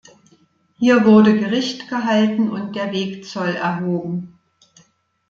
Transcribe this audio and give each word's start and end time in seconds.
Hier 0.79 1.05
wurde 1.05 1.37
Gericht 1.37 1.87
gehalten 1.87 2.49
und 2.49 2.75
der 2.75 2.91
Wegzoll 2.91 3.49
erhoben. 3.53 4.33